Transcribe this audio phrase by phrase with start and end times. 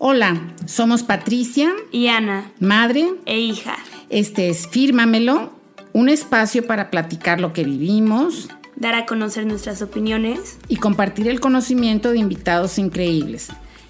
[0.00, 3.76] Hola, somos Patricia y Ana, madre e hija.
[4.10, 5.52] Este es Fírmamelo,
[5.92, 11.40] un espacio para platicar lo que vivimos, dar a conocer nuestras opiniones y compartir el
[11.40, 13.48] conocimiento de invitados increíbles.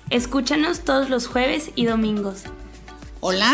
[0.09, 2.45] Escúchanos todos los jueves y domingos.
[3.21, 3.53] Hola.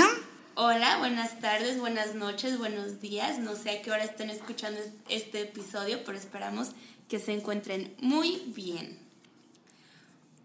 [0.54, 3.40] Hola, buenas tardes, buenas noches, buenos días.
[3.40, 4.78] No sé a qué hora estén escuchando
[5.08, 6.68] este episodio, pero esperamos
[7.08, 8.96] que se encuentren muy bien.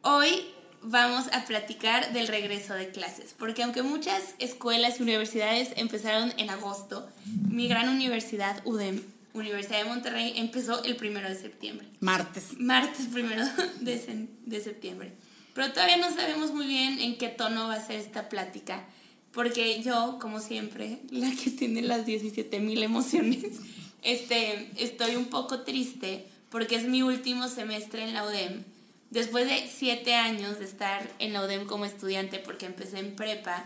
[0.01, 0.47] Hoy
[0.81, 6.49] vamos a platicar del regreso de clases, porque aunque muchas escuelas y universidades empezaron en
[6.49, 7.09] agosto,
[7.49, 9.01] mi gran universidad, UDEM,
[9.33, 11.87] Universidad de Monterrey, empezó el primero de septiembre.
[11.99, 12.57] Martes.
[12.57, 13.45] Martes primero
[13.81, 15.13] de, de septiembre.
[15.53, 18.85] Pero todavía no sabemos muy bien en qué tono va a ser esta plática,
[19.31, 23.59] porque yo, como siempre, la que tiene las 17 mil emociones,
[24.01, 28.63] este, estoy un poco triste porque es mi último semestre en la UDEM
[29.09, 33.65] después de siete años de estar en la UDEM como estudiante, porque empecé en prepa,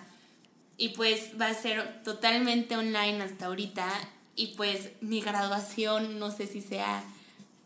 [0.78, 3.88] y pues va a ser totalmente online hasta ahorita,
[4.36, 7.04] y pues mi graduación no sé si sea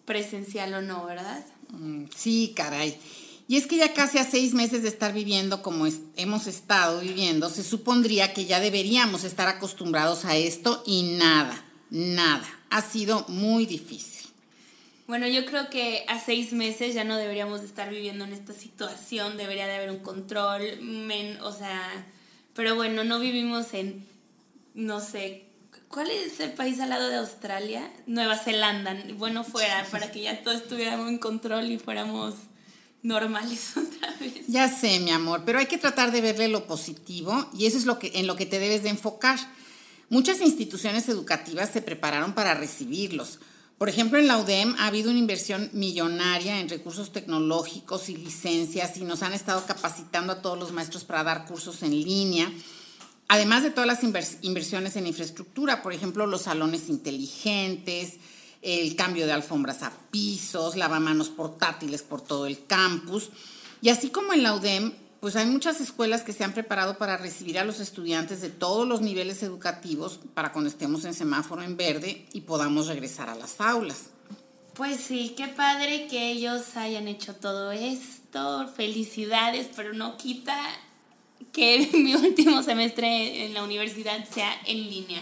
[0.05, 1.45] presencial o no, ¿verdad?
[1.69, 2.97] Mm, sí, caray.
[3.49, 7.49] Y es que ya casi a seis meses de estar viviendo como hemos estado viviendo,
[7.49, 12.45] se supondría que ya deberíamos estar acostumbrados a esto y nada, nada.
[12.69, 14.16] Ha sido muy difícil.
[15.07, 19.37] Bueno, yo creo que a seis meses ya no deberíamos estar viviendo en esta situación,
[19.37, 20.61] debería de haber un control,
[21.41, 22.05] o sea,
[22.53, 24.05] pero bueno, no vivimos en,
[24.73, 25.45] no sé,
[25.87, 27.89] ¿cuál es el país al lado de Australia?
[28.05, 32.35] Nueva Zelanda, bueno, fuera, para que ya todo estuviera en control y fuéramos
[33.01, 34.45] normales otra vez.
[34.49, 37.85] Ya sé, mi amor, pero hay que tratar de verle lo positivo y eso es
[37.85, 39.39] lo que, en lo que te debes de enfocar.
[40.09, 43.39] Muchas instituciones educativas se prepararon para recibirlos
[43.77, 48.97] por ejemplo, en la UDEM ha habido una inversión millonaria en recursos tecnológicos y licencias
[48.97, 52.51] y nos han estado capacitando a todos los maestros para dar cursos en línea.
[53.27, 54.03] Además de todas las
[54.41, 58.13] inversiones en infraestructura, por ejemplo, los salones inteligentes,
[58.63, 63.29] el cambio de alfombras a pisos, lavamanos portátiles por todo el campus.
[63.81, 64.93] Y así como en la UDEM,
[65.27, 68.87] pues hay muchas escuelas que se han preparado para recibir a los estudiantes de todos
[68.87, 73.59] los niveles educativos para cuando estemos en semáforo en verde y podamos regresar a las
[73.59, 74.05] aulas.
[74.73, 78.69] Pues sí, qué padre que ellos hayan hecho todo esto.
[78.77, 80.57] Felicidades, pero no quita
[81.51, 85.21] que mi último semestre en la universidad sea en línea.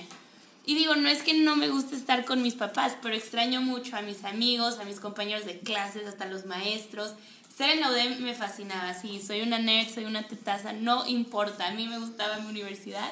[0.65, 3.95] Y digo, no es que no me guste estar con mis papás, pero extraño mucho
[3.95, 7.13] a mis amigos, a mis compañeros de clases, hasta los maestros.
[7.55, 11.67] Ser en la UDEM me fascinaba, sí, soy una nerd, soy una tetaza, no importa,
[11.67, 13.11] a mí me gustaba mi universidad.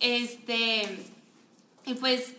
[0.00, 0.82] Este,
[1.86, 2.34] y pues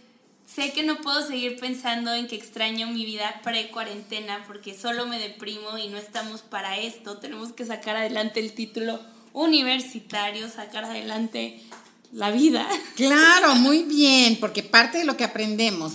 [0.45, 5.19] sé que no puedo seguir pensando en que extraño mi vida pre-cuarentena porque solo me
[5.19, 7.17] deprimo y no estamos para esto.
[7.17, 8.99] Tenemos que sacar adelante el título
[9.33, 11.61] universitario, sacar adelante
[12.11, 12.67] la vida.
[12.95, 15.93] Claro, muy bien, porque parte de lo que aprendemos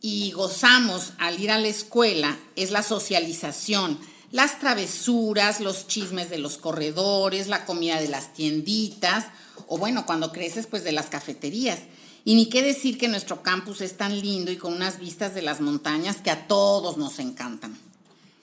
[0.00, 3.98] y gozamos al ir a la escuela es la socialización
[4.36, 9.26] las travesuras, los chismes de los corredores, la comida de las tienditas,
[9.66, 11.80] o bueno, cuando creces, pues de las cafeterías.
[12.24, 15.42] Y ni qué decir que nuestro campus es tan lindo y con unas vistas de
[15.42, 17.78] las montañas que a todos nos encantan.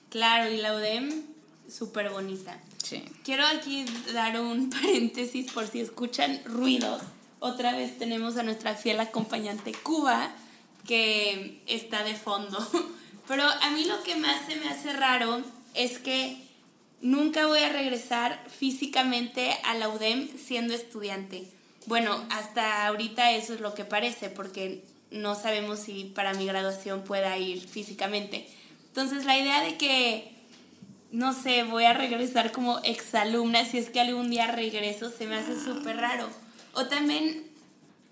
[0.08, 1.22] Claro, y la UDEM,
[1.68, 2.60] súper bonita.
[2.82, 3.02] Sí.
[3.24, 7.02] Quiero aquí dar un paréntesis por si escuchan ruidos.
[7.40, 10.32] Otra vez tenemos a nuestra fiel acompañante Cuba,
[10.86, 12.58] que está de fondo.
[13.28, 15.42] Pero a mí lo que más se me hace raro
[15.74, 16.44] es que
[17.00, 21.48] nunca voy a regresar físicamente a la UDEM siendo estudiante.
[21.86, 27.04] Bueno, hasta ahorita eso es lo que parece, porque no sabemos si para mi graduación
[27.04, 28.48] pueda ir físicamente.
[28.88, 30.33] Entonces la idea de que,
[31.14, 35.36] no sé, voy a regresar como exalumna, si es que algún día regreso, se me
[35.36, 36.28] hace súper raro.
[36.72, 37.44] O también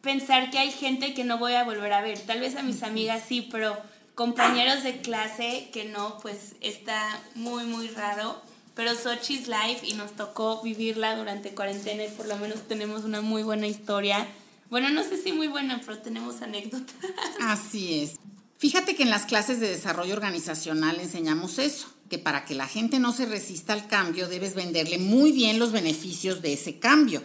[0.02, 2.20] pensar que hay gente que no voy a volver a ver.
[2.20, 3.76] Tal vez a mis amigas sí, pero
[4.14, 8.40] compañeros de clase que no, pues está muy, muy raro.
[8.74, 13.20] Pero Sochi's Life y nos tocó vivirla durante cuarentena y por lo menos tenemos una
[13.20, 14.28] muy buena historia.
[14.70, 16.94] Bueno, no sé si muy buena, pero tenemos anécdotas.
[17.40, 18.14] Así es.
[18.58, 22.98] Fíjate que en las clases de desarrollo organizacional enseñamos eso, que para que la gente
[22.98, 27.22] no se resista al cambio debes venderle muy bien los beneficios de ese cambio.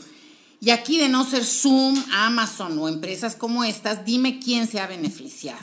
[0.61, 4.87] Y aquí de no ser Zoom, Amazon o empresas como estas, dime quién se ha
[4.87, 5.59] beneficiado.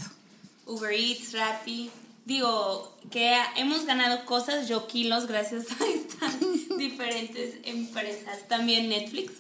[0.67, 1.89] Uber Eats, Rappi.
[2.27, 6.35] Digo, que hemos ganado cosas, yo kilos, gracias a estas
[6.77, 8.47] diferentes empresas.
[8.47, 9.33] También Netflix.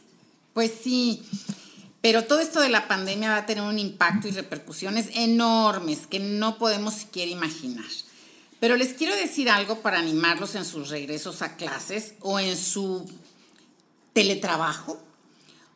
[0.55, 1.23] Pues sí,
[2.01, 6.21] pero todo esto de la pandemia va a tener un impacto y repercusiones enormes que
[6.21, 7.85] no podemos siquiera imaginar.
[8.65, 13.05] Pero les quiero decir algo para animarlos en sus regresos a clases o en su
[14.15, 14.99] teletrabajo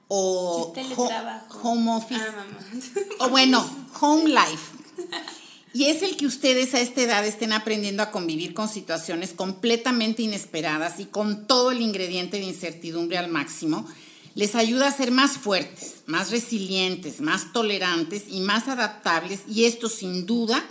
[0.08, 1.58] o ¿Qué es teletrabajo?
[1.58, 2.22] ho- home office
[3.20, 3.68] Ah, o bueno,
[4.00, 4.72] home life.
[5.74, 10.22] Y es el que ustedes a esta edad estén aprendiendo a convivir con situaciones completamente
[10.22, 13.86] inesperadas y con todo el ingrediente de incertidumbre al máximo,
[14.34, 19.90] les ayuda a ser más fuertes, más resilientes, más tolerantes y más adaptables y esto
[19.90, 20.64] sin duda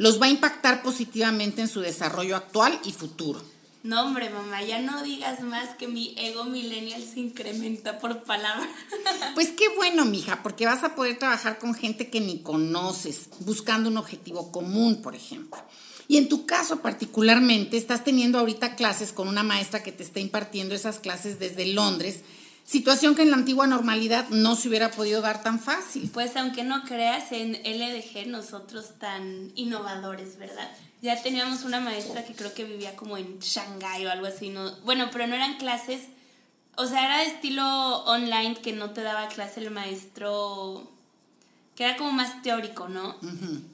[0.00, 3.42] los va a impactar positivamente en su desarrollo actual y futuro.
[3.82, 8.66] No, hombre, mamá, ya no digas más que mi ego millennial se incrementa por palabra.
[9.34, 13.90] Pues qué bueno, mija, porque vas a poder trabajar con gente que ni conoces, buscando
[13.90, 15.62] un objetivo común, por ejemplo.
[16.08, 20.18] Y en tu caso particularmente, estás teniendo ahorita clases con una maestra que te está
[20.18, 22.22] impartiendo esas clases desde Londres,
[22.70, 26.08] situación que en la antigua normalidad no se hubiera podido dar tan fácil.
[26.14, 30.70] Pues aunque no creas, en LDG nosotros tan innovadores, ¿verdad?
[31.02, 34.70] Ya teníamos una maestra que creo que vivía como en Shanghái o algo así, ¿no?
[34.84, 36.02] Bueno, pero no eran clases,
[36.76, 40.88] o sea, era de estilo online que no te daba clase el maestro,
[41.74, 43.16] que era como más teórico, ¿no?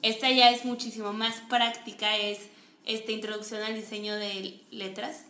[0.01, 2.39] Esta ya es muchísimo más práctica, es
[2.83, 5.25] esta introducción al diseño de letras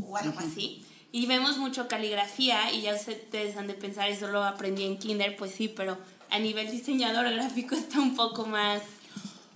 [0.00, 0.84] o algo así.
[1.12, 5.36] Y vemos mucho caligrafía y ya ustedes han de pensar, eso lo aprendí en kinder,
[5.36, 5.98] pues sí, pero
[6.30, 8.82] a nivel diseñador gráfico está un poco más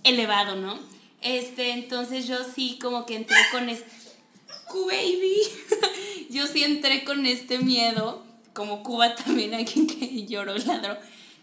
[0.04, 0.78] elevado, ¿no?
[1.22, 3.90] Este, entonces yo sí como que entré con este
[4.84, 5.36] baby.
[6.30, 10.96] yo sí entré con este miedo, como Cuba también aquí que lloró, ladró,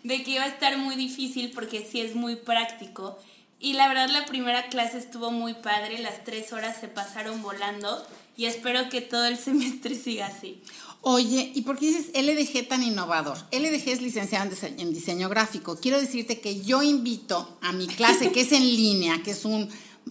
[0.03, 3.17] de que iba a estar muy difícil porque sí es muy práctico.
[3.63, 8.05] Y la verdad la primera clase estuvo muy padre, las tres horas se pasaron volando
[8.35, 10.61] y espero que todo el semestre siga así.
[11.05, 13.37] Oye, ¿y por qué dices LDG tan innovador?
[13.53, 15.77] LDG es licenciado en dise- en diseño gráfico.
[15.77, 19.69] Quiero decirte que yo invito a mi clase, que es en línea, que es un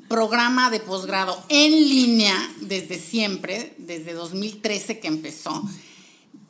[0.09, 5.63] programa de posgrado en línea desde siempre, desde 2013 que empezó.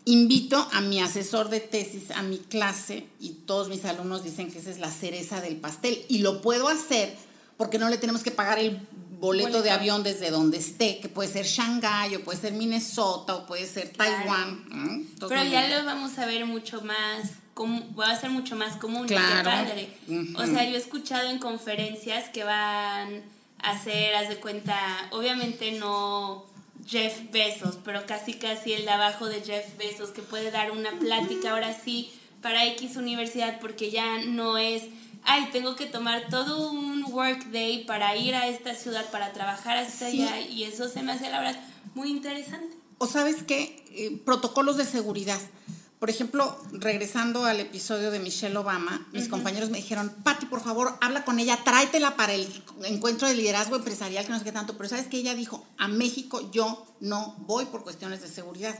[0.04, 4.58] Invito a mi asesor de tesis a mi clase y todos mis alumnos dicen que
[4.58, 7.16] esa es la cereza del pastel y lo puedo hacer
[7.56, 8.80] porque no le tenemos que pagar el
[9.20, 13.46] boleto, de avión desde donde esté, que puede ser Shanghái o puede ser Minnesota o
[13.46, 14.12] puede ser Claro.
[14.16, 14.64] Taiwán.
[14.68, 15.06] ¿Mm?
[15.28, 19.06] Pero ya lo vamos a ver mucho más, com- va a ser mucho más común.
[19.06, 19.44] Claro.
[19.48, 19.88] padre.
[20.34, 23.22] O sea, yo he escuchado en conferencias que van
[23.62, 24.76] a hacer, haz de cuenta,
[25.12, 26.44] obviamente no
[26.86, 30.90] Jeff Bezos, pero casi casi el de abajo de Jeff Bezos, que puede dar una
[30.98, 34.82] plática ahora sí para X universidad, porque ya no es,
[35.24, 40.10] ay, tengo que tomar todo un workday para ir a esta ciudad, para trabajar hasta
[40.10, 40.22] Sí.
[40.22, 41.60] allá, y eso se me hace, la verdad,
[41.94, 42.76] muy interesante.
[42.98, 45.38] O sabes qué, Eh, protocolos de seguridad.
[46.02, 50.98] Por ejemplo, regresando al episodio de Michelle Obama, mis compañeros me dijeron, Patti, por favor,
[51.00, 52.44] habla con ella, tráetela para el
[52.82, 54.76] encuentro de liderazgo empresarial, que no sé qué tanto.
[54.76, 58.76] Pero sabes que ella dijo, a México yo no voy por cuestiones de seguridad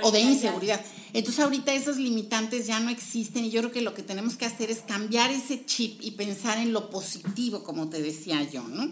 [0.00, 0.30] o de ya.
[0.30, 0.80] inseguridad.
[1.12, 4.46] Entonces ahorita esos limitantes ya no existen y yo creo que lo que tenemos que
[4.46, 8.90] hacer es cambiar ese chip y pensar en lo positivo, como te decía yo, ¿no?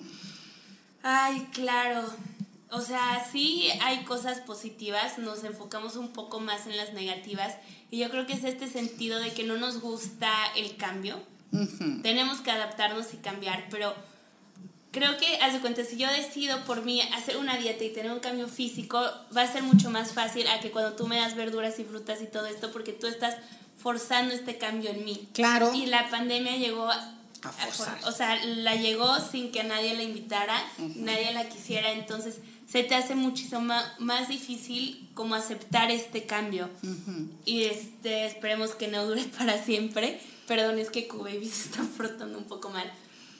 [1.02, 2.10] Ay, claro.
[2.72, 7.54] O sea, sí hay cosas positivas, nos enfocamos un poco más en las negativas
[7.90, 11.20] y yo creo que es este sentido de que no nos gusta el cambio.
[11.52, 12.00] Ujú.
[12.02, 13.92] Tenemos que adaptarnos y cambiar, pero
[14.92, 18.12] creo que, haz de cuenta, si yo decido por mí hacer una dieta y tener
[18.12, 19.00] un cambio físico,
[19.36, 22.20] va a ser mucho más fácil a que cuando tú me das verduras y frutas
[22.22, 23.36] y todo esto, porque tú estás
[23.78, 25.28] forzando este cambio en mí.
[25.32, 25.72] Claro.
[25.74, 27.98] Y la pandemia llegó a, A forzar.
[28.00, 30.54] for- o sea, la llegó sin que nadie la invitara,
[30.96, 32.36] nadie la quisiera, entonces
[32.70, 36.68] se te hace muchísimo más difícil como aceptar este cambio.
[37.44, 40.20] Y este, esperemos que no dure para siempre.
[40.46, 42.90] Perdón, es que Q-Baby se está frotando un poco mal.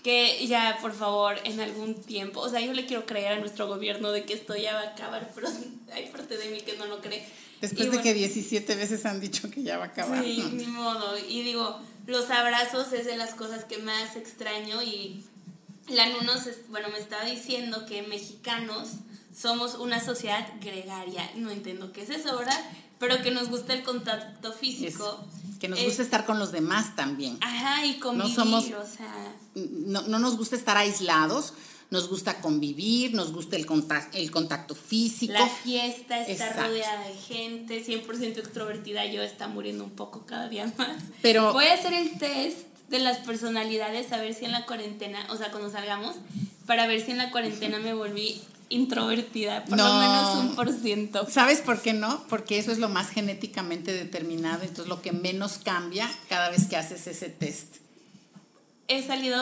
[0.03, 3.69] Que ya, por favor, en algún tiempo, o sea, yo le quiero creer a nuestro
[3.69, 5.49] gobierno de que esto ya va a acabar, pero
[5.93, 7.23] hay parte de mí que no lo cree.
[7.61, 10.25] Después Y de bueno, que 17 veces han dicho que ya va a acabar.
[10.25, 10.49] Sí, ¿no?
[10.51, 11.19] ni modo.
[11.29, 15.23] Y digo, los abrazos es de las cosas que más extraño y
[15.89, 18.89] la Nunos, es- bueno, me estaba diciendo que mexicanos
[19.41, 21.31] somos una sociedad gregaria.
[21.37, 22.59] No entiendo qué es eso, ¿verdad?
[22.99, 25.25] Pero que nos gusta el contacto Es- físico.
[25.59, 27.39] que nos Es- gusta estar con los demás también.
[27.41, 29.35] Ajá, y convivir, somos- o sea...
[29.55, 31.53] No, no nos gusta estar aislados,
[31.91, 35.33] nos gusta convivir, nos gusta el contacto, el contacto físico.
[35.35, 36.63] La fiesta está Exacto.
[36.69, 41.03] rodeada de gente, 100% extrovertida, yo está muriendo un poco cada día más.
[41.23, 45.27] Pero- voy a hacer el test de las personalidades a ver si en la cuarentena,
[45.31, 46.17] o sea, cuando salgamos,
[46.67, 49.99] para ver si en la cuarentena me volví introvertida, por lo No.
[50.01, 51.29] menos un por ciento.
[51.29, 52.25] ¿Sabes por qué no?
[52.29, 56.77] Porque eso es lo más genéticamente determinado, entonces lo que menos cambia cada vez que
[56.77, 57.77] haces ese test.
[58.89, 59.41] He salido,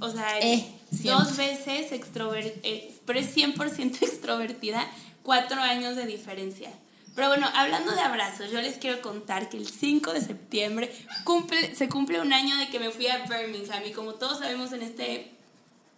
[0.00, 2.60] o sea, Eh, dos veces extrovertida,
[3.06, 4.86] pero es 100% extrovertida,
[5.22, 6.70] cuatro años de diferencia.
[7.14, 10.92] Pero bueno, hablando de abrazos, yo les quiero contar que el 5 de septiembre
[11.24, 14.72] cumple, se cumple un año de que me fui a Birmingham y como todos sabemos
[14.72, 15.30] en este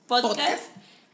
[0.09, 0.63] podcast, Podcast.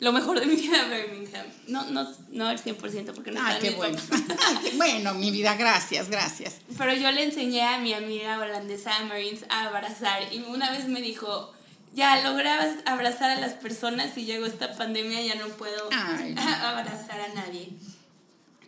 [0.01, 1.47] Lo mejor de mi vida Birmingham.
[1.67, 3.99] No, no, no al 100% porque no Ah, está qué mi bueno.
[4.63, 6.57] qué bueno, mi vida, gracias, gracias.
[6.77, 11.01] Pero yo le enseñé a mi amiga holandesa Marines a abrazar y una vez me
[11.03, 11.53] dijo,
[11.95, 16.35] ya logré abra- abrazar a las personas y llegó esta pandemia, ya no puedo Ay.
[16.63, 17.71] abrazar a nadie.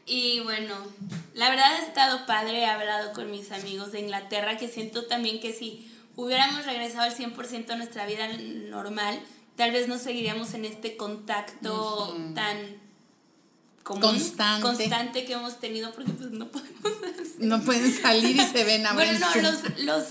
[0.06, 0.74] Y bueno,
[1.34, 5.38] la verdad ha estado padre, he hablado con mis amigos de Inglaterra que siento también
[5.40, 8.26] que si hubiéramos regresado al 100% a nuestra vida
[8.70, 9.20] normal,
[9.60, 12.56] tal vez no seguiríamos en este contacto tan
[13.82, 14.62] común, Constante.
[14.62, 16.80] constante que hemos tenido porque pues no podemos
[17.40, 20.04] No pueden salir y se ven a bueno, no, los, los,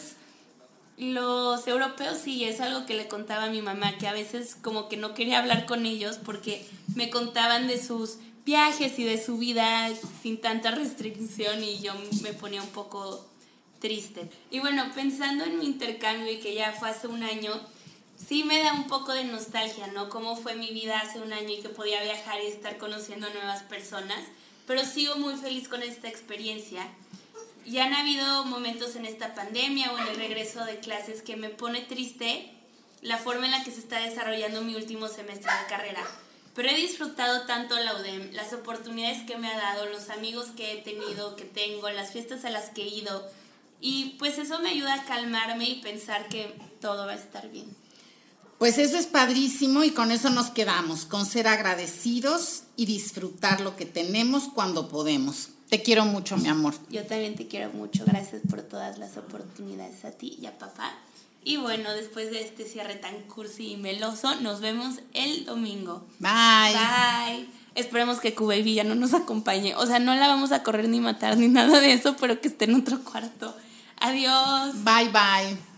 [0.97, 4.87] los europeos sí, es algo que le contaba a mi mamá, que a veces como
[4.87, 6.63] que no quería hablar con ellos porque
[6.93, 9.89] me contaban de sus viajes y de su vida
[10.21, 13.27] sin tanta restricción y yo me ponía un poco
[13.79, 14.29] triste.
[14.51, 17.59] Y bueno, pensando en mi intercambio y que ya fue hace un año,
[18.27, 20.09] sí me da un poco de nostalgia, ¿no?
[20.09, 23.63] Cómo fue mi vida hace un año y que podía viajar y estar conociendo nuevas
[23.63, 24.19] personas,
[24.67, 26.87] pero sigo muy feliz con esta experiencia.
[27.65, 31.49] Y han habido momentos en esta pandemia o en el regreso de clases que me
[31.49, 32.51] pone triste
[33.01, 36.03] la forma en la que se está desarrollando mi último semestre de carrera.
[36.55, 40.73] Pero he disfrutado tanto la UDEM, las oportunidades que me ha dado, los amigos que
[40.73, 43.29] he tenido, que tengo, las fiestas a las que he ido.
[43.79, 47.78] Y pues eso me ayuda a calmarme y pensar que todo va a estar bien.
[48.59, 53.77] Pues eso es padrísimo y con eso nos quedamos, con ser agradecidos y disfrutar lo
[53.77, 55.49] que tenemos cuando podemos.
[55.69, 56.73] Te quiero mucho, mi amor.
[56.89, 58.03] Yo también te quiero mucho.
[58.05, 60.91] Gracias por todas las oportunidades a ti y a papá.
[61.43, 66.05] Y bueno, después de este cierre tan cursi y meloso, nos vemos el domingo.
[66.19, 66.73] Bye.
[66.73, 67.47] Bye.
[67.75, 69.73] Esperemos que Baby ya no nos acompañe.
[69.75, 72.49] O sea, no la vamos a correr ni matar ni nada de eso, pero que
[72.49, 73.55] esté en otro cuarto.
[74.01, 74.83] Adiós.
[74.83, 75.68] Bye, bye.